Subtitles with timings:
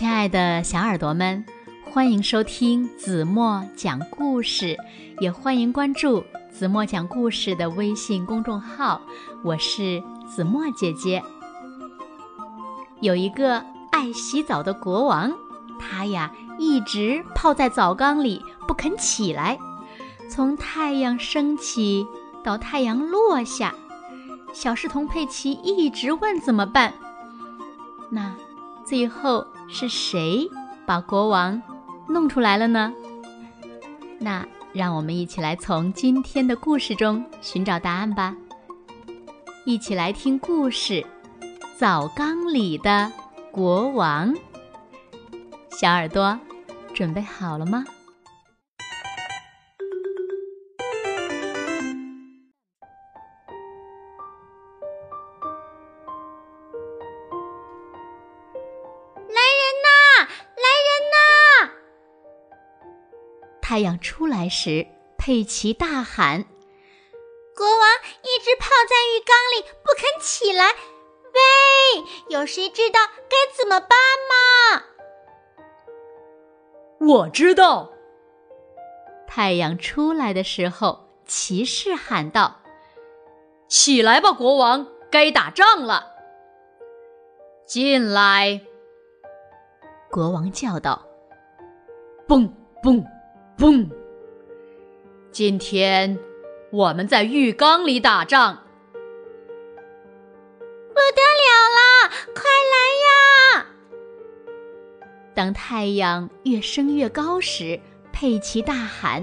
[0.00, 1.44] 亲爱的小耳朵们，
[1.84, 4.74] 欢迎收听子墨讲故事，
[5.18, 8.98] 也欢迎关注子墨讲故事的微信公众号。
[9.44, 11.22] 我是子墨姐姐。
[13.02, 15.30] 有一个爱洗澡的国王，
[15.78, 19.58] 他呀一直泡在澡缸里不肯起来，
[20.30, 22.06] 从太阳升起
[22.42, 23.74] 到太阳落下，
[24.54, 26.94] 小侍童佩奇一直问怎么办。
[28.08, 28.34] 那
[28.82, 30.48] 最后是谁
[30.84, 31.62] 把国王
[32.08, 32.92] 弄出来了呢？
[34.18, 38.36] 那让我们一起来从今天的故事中寻找答案吧。
[39.64, 41.04] 一起来听故事：
[41.76, 43.10] 澡缸里的
[43.52, 44.34] 国王。
[45.70, 46.38] 小耳朵，
[46.92, 47.84] 准备好了吗？
[63.70, 64.84] 太阳出来时，
[65.16, 66.44] 佩奇大喊
[67.54, 67.88] ：“国王
[68.24, 72.98] 一直泡在浴缸里不肯起来，喂，有谁知道
[73.28, 73.96] 该怎么办
[74.28, 74.82] 吗？”
[77.14, 77.92] 我知道。
[79.28, 82.62] 太阳出来的时候，骑士喊道
[83.70, 86.10] ：“起来吧，国王，该打仗了。”
[87.66, 88.62] 进来，
[90.10, 91.06] 国王叫道
[92.26, 93.06] ：“蹦蹦。”
[93.60, 93.86] 嘣！
[95.30, 96.18] 今天
[96.72, 98.56] 我们在浴缸里打仗，
[100.88, 102.08] 不得了啦！
[102.34, 103.66] 快来呀！
[105.34, 107.78] 当太阳越升越高时，
[108.14, 109.22] 佩奇大喊：“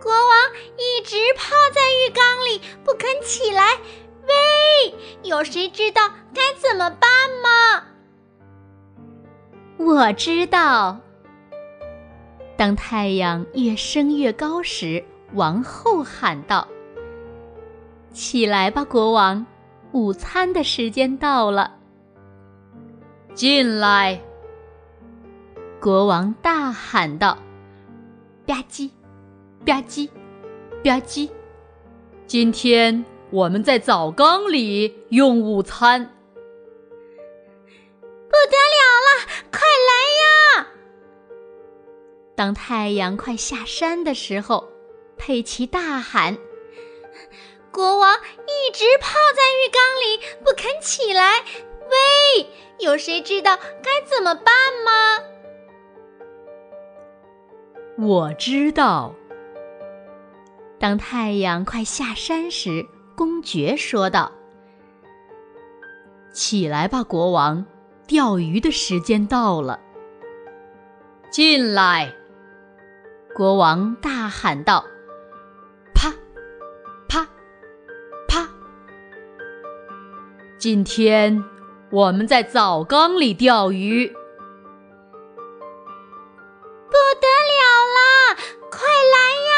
[0.00, 3.80] 国王一直泡在浴缸里不肯起来，
[4.28, 7.10] 喂，有谁知道该怎么办
[7.42, 7.82] 吗？”
[9.84, 11.00] 我知道。
[12.56, 15.04] 当太阳越升越高时，
[15.34, 16.68] 王后喊道
[18.12, 19.44] ：“起来吧，国王，
[19.92, 21.74] 午餐的时间到了。”
[23.34, 24.20] 进来！
[25.80, 27.38] 国王大喊道
[28.46, 28.90] ：“吧唧，
[29.64, 30.08] 吧唧，
[30.84, 31.28] 吧唧！
[32.26, 36.10] 今天我们在澡缸里用午餐。”
[42.42, 44.68] 当太阳快下山的时候，
[45.16, 46.36] 佩奇大喊
[47.70, 51.38] ：“国王一直泡在浴缸里不肯起来，
[51.88, 52.48] 喂，
[52.80, 54.52] 有谁知道该怎么办
[54.84, 55.24] 吗？”
[58.04, 59.14] 我知道。
[60.80, 64.32] 当太阳快下山时，公爵说道
[66.34, 67.64] ：“起来吧，国王，
[68.08, 69.78] 钓鱼的时间到了。”
[71.30, 72.12] 进来。
[73.34, 74.84] 国王大喊道
[75.94, 76.12] ：“啪，
[77.08, 77.26] 啪，
[78.28, 78.46] 啪！
[80.58, 81.42] 今天
[81.90, 84.12] 我们在澡缸里钓鱼，不
[87.22, 87.62] 得了
[87.96, 88.36] 啦！
[88.70, 88.82] 快
[89.14, 89.16] 来
[89.48, 89.52] 呀！”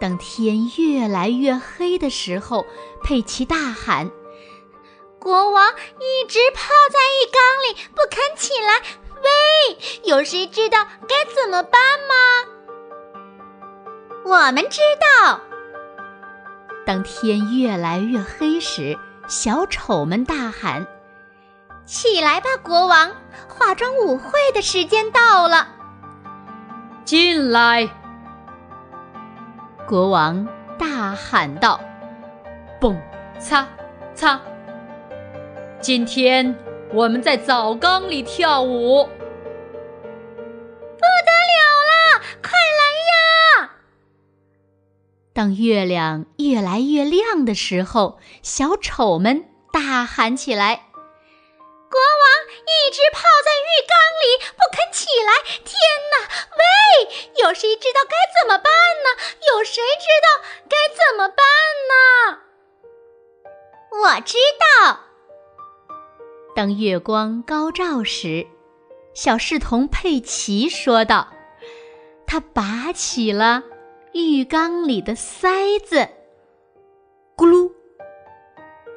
[0.00, 2.66] 等天越来越黑的时候，
[3.04, 4.10] 佩奇大喊
[5.20, 7.32] ：“国王一直泡在浴缸里不肯起来。”喂，
[10.12, 10.76] 有谁知道
[11.08, 12.14] 该怎么办吗？
[14.26, 15.40] 我们知道。
[16.84, 20.86] 当天越来越黑时，小丑们大喊
[21.86, 23.10] ：“起来吧，国王！
[23.48, 25.66] 化妆舞会的时间到了。”
[27.06, 27.88] 进来！
[29.88, 30.46] 国王
[30.78, 31.80] 大喊道
[32.78, 33.00] ：“蹦
[33.38, 33.66] 擦
[34.14, 34.38] 擦！
[35.80, 36.54] 今天。”
[36.92, 39.08] 我们在澡缸里跳舞，
[45.42, 50.86] 当月亮越来越亮的时候，小丑们大喊起来
[51.90, 52.30] ：“国王
[52.62, 55.32] 一直泡在浴缸里不肯起来！
[55.64, 55.74] 天
[56.12, 56.30] 哪！
[56.56, 56.62] 喂，
[57.42, 58.72] 有谁知道该怎么办
[59.02, 59.08] 呢？
[59.52, 60.28] 有谁知道
[60.68, 61.44] 该怎么办
[61.90, 62.38] 呢？”
[64.00, 65.00] 我知道。
[66.54, 68.46] 当月光高照时，
[69.12, 71.32] 小侍童佩奇说道
[72.28, 73.64] ：“他拔起了
[74.14, 75.48] 浴缸里的塞
[75.84, 76.06] 子，
[77.36, 77.70] 咕噜，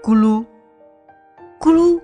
[0.03, 0.45] 咕噜，
[1.59, 1.99] 咕噜。”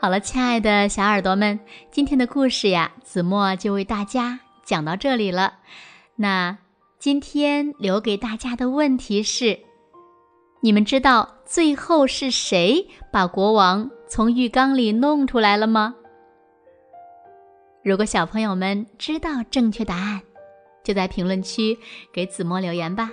[0.00, 5.58] 好了，亲爱的小耳朵们，今天的故事呀，子墨就为大家讲到这里了。
[6.16, 6.58] 那。
[7.00, 9.60] 今天留给大家的问题是：
[10.62, 15.94] 你们知道最后是谁把国王从浴缸里弄出来了吗？
[17.82, 20.20] 如果小朋友们知道正确答案，
[20.82, 21.78] 就在评论区
[22.12, 23.10] 给子墨留言吧。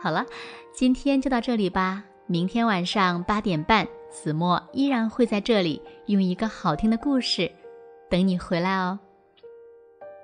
[0.00, 0.24] 好了，
[0.72, 2.04] 今天就到这里吧。
[2.26, 7.50] 明天晚上八点半，子墨依然会在这里用一个好听的故事
[8.08, 8.98] 等你回来哦。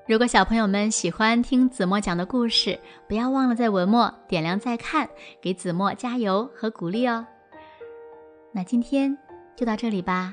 [0.06, 2.78] 如果小朋友们喜欢听子墨讲的故事，
[3.08, 5.08] 不要忘了在文末点亮再看，
[5.42, 7.26] 给子墨加油和鼓励哦。
[8.52, 9.18] 那今天
[9.56, 10.32] 就到这里吧，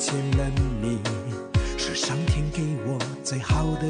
[0.00, 0.50] 见了
[0.80, 0.98] 你，
[1.76, 3.86] 是上天给我最好的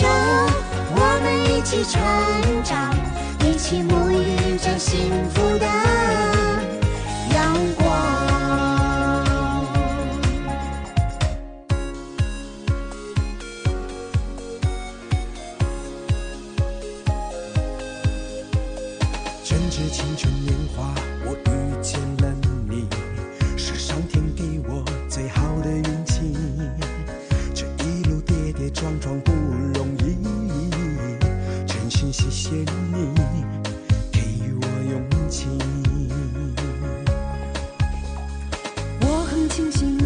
[0.00, 0.06] 手，
[0.96, 2.00] 我们一起成
[2.64, 2.90] 长，
[3.44, 5.66] 一起沐浴着幸福的
[7.34, 7.84] 阳光。
[19.44, 20.94] 正值青春年华，
[21.26, 22.34] 我遇见了
[39.50, 39.99] 清醒。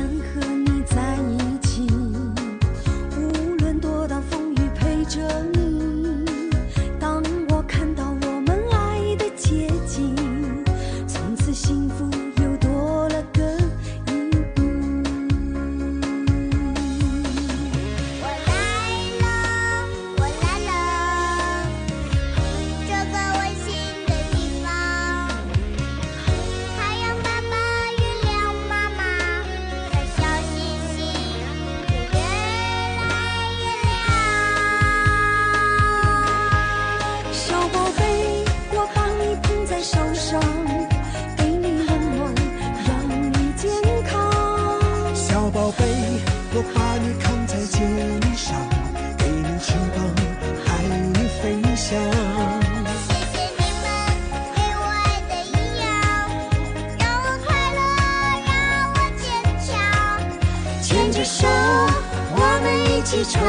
[63.14, 63.40] 起成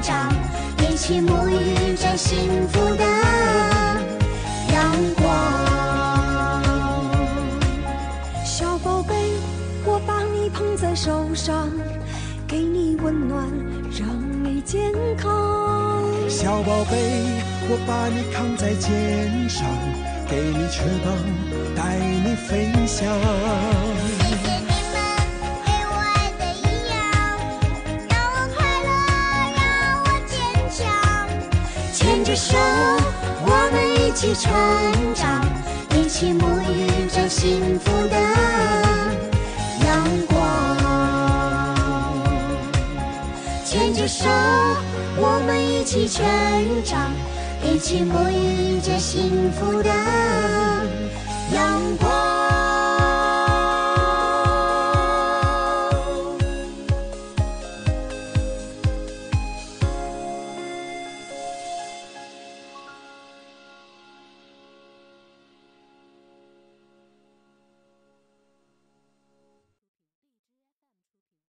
[0.00, 0.32] 长，
[0.78, 3.04] 一起沐浴着幸福的
[4.72, 5.28] 阳光。
[8.42, 9.14] 小宝贝，
[9.84, 11.70] 我把你捧在手上，
[12.48, 13.46] 给你温暖，
[13.90, 14.08] 让
[14.42, 16.02] 你健康。
[16.26, 17.22] 小宝贝，
[17.68, 19.66] 我把你扛在肩上，
[20.26, 21.12] 给你翅膀，
[21.76, 23.06] 带你飞翔。
[32.34, 32.56] 手，
[33.44, 34.50] 我们一起成
[35.14, 35.44] 长，
[35.94, 38.16] 一起沐浴着幸福的
[39.84, 40.32] 阳光。
[43.64, 44.24] 牵着手，
[45.16, 46.24] 我们一起成
[46.84, 47.12] 长，
[47.62, 49.90] 一起沐浴着幸福的
[51.52, 52.21] 阳光